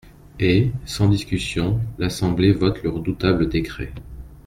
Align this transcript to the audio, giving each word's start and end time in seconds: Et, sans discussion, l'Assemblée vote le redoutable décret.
Et, 0.39 0.71
sans 0.85 1.09
discussion, 1.09 1.79
l'Assemblée 1.99 2.53
vote 2.53 2.81
le 2.81 2.89
redoutable 2.89 3.49
décret. 3.49 3.93